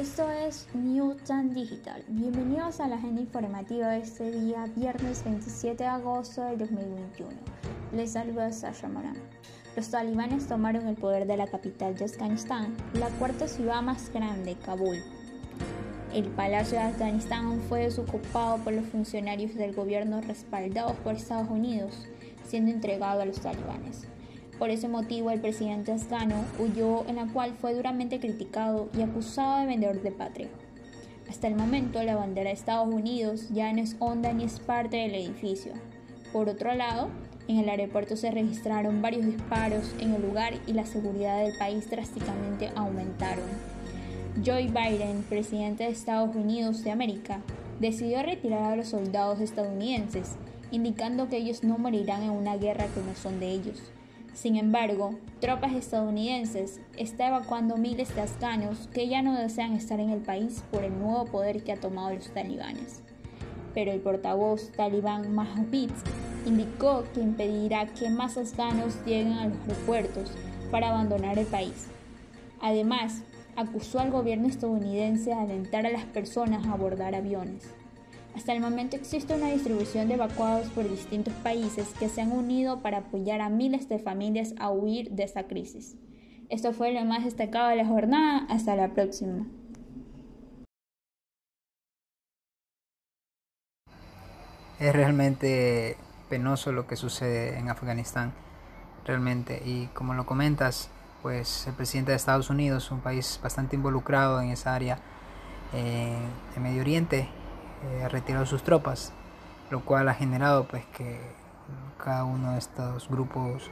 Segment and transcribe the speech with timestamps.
[0.00, 2.02] Esto es New Tan Digital.
[2.08, 7.30] Bienvenidos a la agenda informativa de este día, viernes 27 de agosto de 2021.
[7.92, 9.18] Les saluda Sasha Moran.
[9.76, 14.56] Los talibanes tomaron el poder de la capital de Afganistán, la cuarta ciudad más grande,
[14.64, 14.96] Kabul.
[16.14, 22.06] El palacio de Afganistán fue desocupado por los funcionarios del gobierno respaldados por Estados Unidos,
[22.46, 24.06] siendo entregado a los talibanes.
[24.60, 29.58] Por ese motivo, el presidente afgano huyó, en la cual fue duramente criticado y acusado
[29.58, 30.48] de vendedor de patria.
[31.30, 34.98] Hasta el momento, la bandera de Estados Unidos ya no es onda ni es parte
[34.98, 35.72] del edificio.
[36.30, 37.08] Por otro lado,
[37.48, 41.88] en el aeropuerto se registraron varios disparos en el lugar y la seguridad del país
[41.88, 43.46] drásticamente aumentaron.
[44.44, 47.40] Joe Biden, presidente de Estados Unidos de América,
[47.80, 50.36] decidió retirar a los soldados estadounidenses,
[50.70, 53.90] indicando que ellos no morirán en una guerra que no son de ellos.
[54.40, 60.08] Sin embargo, tropas estadounidenses están evacuando miles de afganos que ya no desean estar en
[60.08, 63.02] el país por el nuevo poder que ha tomado los talibanes.
[63.74, 65.90] Pero el portavoz talibán Mahmoud
[66.46, 70.30] indicó que impedirá que más afganos lleguen a los aeropuertos
[70.70, 71.88] para abandonar el país.
[72.62, 73.20] Además,
[73.56, 77.68] acusó al gobierno estadounidense de alentar a las personas a abordar aviones.
[78.34, 82.80] Hasta el momento existe una distribución de evacuados por distintos países que se han unido
[82.80, 85.96] para apoyar a miles de familias a huir de esta crisis.
[86.48, 88.46] Esto fue lo más destacado de la jornada.
[88.48, 89.46] Hasta la próxima.
[94.78, 95.96] Es realmente
[96.28, 98.32] penoso lo que sucede en Afganistán,
[99.04, 99.62] realmente.
[99.64, 100.90] Y como lo comentas,
[101.22, 104.98] pues el presidente de Estados Unidos, un país bastante involucrado en esa área
[105.72, 106.16] eh,
[106.54, 107.28] de Medio Oriente,
[107.82, 109.12] eh, retirado sus tropas,
[109.70, 111.18] lo cual ha generado pues que
[112.02, 113.70] cada uno de estos grupos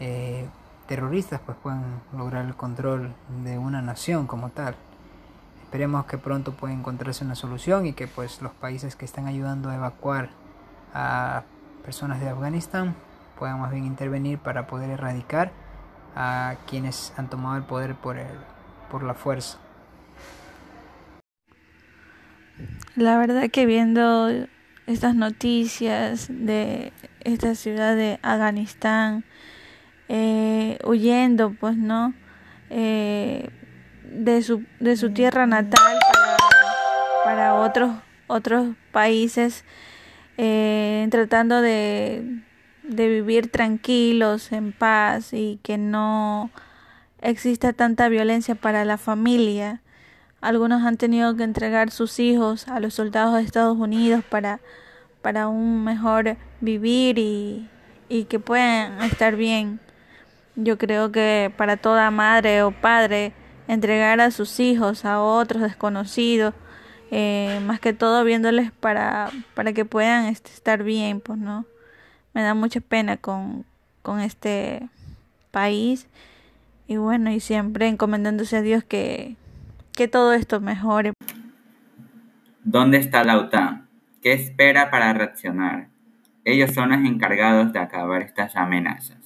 [0.00, 0.48] eh,
[0.86, 4.74] terroristas pues puedan lograr el control de una nación como tal.
[5.62, 9.70] Esperemos que pronto pueda encontrarse una solución y que pues los países que están ayudando
[9.70, 10.30] a evacuar
[10.92, 11.44] a
[11.82, 12.94] personas de Afganistán
[13.38, 15.50] puedan más bien intervenir para poder erradicar
[16.14, 18.38] a quienes han tomado el poder por, el,
[18.90, 19.58] por la fuerza.
[22.96, 24.28] La verdad que viendo
[24.86, 29.24] estas noticias de esta ciudad de Afganistán,
[30.08, 32.14] eh, huyendo, pues, ¿no?
[32.70, 33.48] Eh,
[34.04, 35.98] de, su, de su tierra natal
[37.24, 37.96] para, otros,
[38.26, 39.64] otros países,
[40.36, 42.42] eh, tratando de,
[42.82, 46.50] de vivir tranquilos, en paz y que no
[47.22, 49.80] exista tanta violencia para la familia.
[50.42, 54.58] Algunos han tenido que entregar sus hijos a los soldados de Estados Unidos para,
[55.22, 57.68] para un mejor vivir y,
[58.08, 59.78] y que puedan estar bien.
[60.56, 63.32] Yo creo que para toda madre o padre
[63.68, 66.54] entregar a sus hijos a otros desconocidos,
[67.12, 71.66] eh, más que todo viéndoles para, para que puedan estar bien, pues no.
[72.34, 73.64] Me da mucha pena con,
[74.02, 74.88] con este
[75.52, 76.08] país
[76.88, 79.36] y bueno, y siempre encomendándose a Dios que,
[79.92, 81.12] que todo esto mejore.
[82.64, 83.88] ¿Dónde está la OTAN?
[84.22, 85.88] ¿Qué espera para reaccionar?
[86.44, 89.18] Ellos son los encargados de acabar estas amenazas.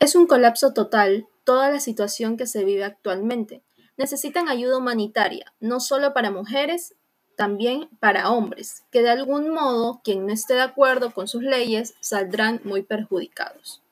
[0.00, 3.62] Es un colapso total toda la situación que se vive actualmente.
[3.96, 6.96] Necesitan ayuda humanitaria, no solo para mujeres,
[7.36, 11.94] también para hombres, que de algún modo quien no esté de acuerdo con sus leyes
[12.00, 13.83] saldrán muy perjudicados.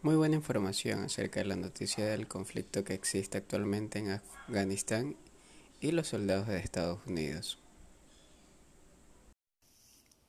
[0.00, 5.16] Muy buena información acerca de la noticia del conflicto que existe actualmente en Afganistán
[5.80, 7.58] y los soldados de Estados Unidos.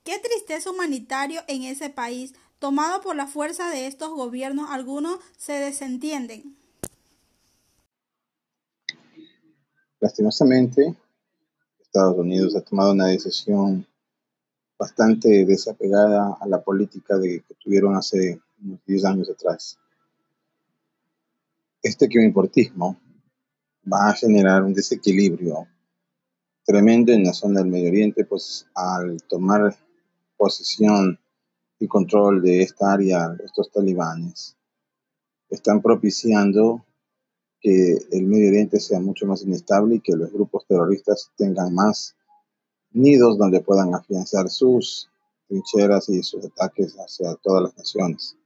[0.03, 5.53] Qué tristeza humanitario en ese país, tomado por la fuerza de estos gobiernos, algunos se
[5.53, 6.57] desentienden.
[9.99, 10.95] Lastimosamente,
[11.79, 13.85] Estados Unidos ha tomado una decisión
[14.79, 19.77] bastante desapegada a la política de, que tuvieron hace unos 10 años atrás.
[21.81, 22.99] Este importismo
[23.91, 25.67] va a generar un desequilibrio
[26.65, 29.75] tremendo en la zona del Medio Oriente, pues al tomar
[30.37, 31.19] posesión
[31.79, 34.55] y control de esta área, estos talibanes
[35.49, 36.85] están propiciando
[37.59, 42.15] que el Medio Oriente sea mucho más inestable y que los grupos terroristas tengan más
[42.91, 45.09] nidos donde puedan afianzar sus
[45.47, 48.38] trincheras y sus ataques hacia todas las naciones.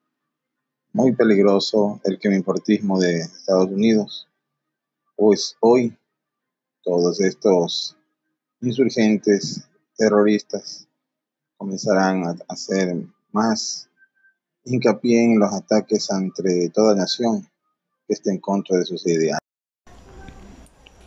[0.95, 4.27] Muy peligroso el importismo de Estados Unidos,
[5.15, 5.97] pues hoy
[6.83, 7.97] todos estos
[8.61, 9.67] insurgentes
[9.97, 10.87] terroristas
[11.57, 12.95] comenzarán a hacer
[13.31, 13.89] más
[14.65, 17.41] hincapié en los ataques entre toda nación
[18.07, 19.39] que esté en contra de sus ideales.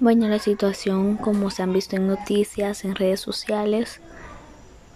[0.01, 4.01] Bueno, la situación, como se han visto en noticias, en redes sociales,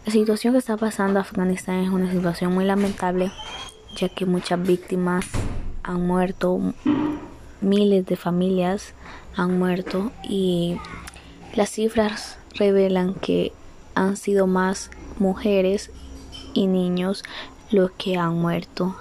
[0.05, 3.31] la situación que está pasando en Afganistán es una situación muy lamentable,
[3.97, 5.27] ya que muchas víctimas
[5.83, 6.61] han muerto,
[7.61, 8.95] miles de familias
[9.37, 10.77] han muerto y
[11.55, 13.53] las cifras revelan que
[13.95, 15.91] han sido más mujeres
[16.55, 17.25] y niños
[17.71, 18.97] los que han muerto.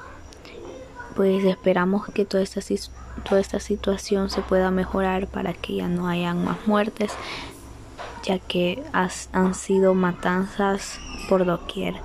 [1.15, 2.61] Pues esperamos que toda esta
[3.27, 7.11] toda esta situación se pueda mejorar para que ya no hayan más muertes,
[8.23, 8.83] ya que
[9.33, 11.95] han sido matanzas por doquier.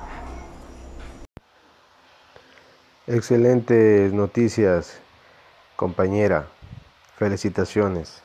[3.07, 4.99] Excelentes noticias,
[5.77, 6.49] compañera.
[7.19, 8.24] Felicitaciones.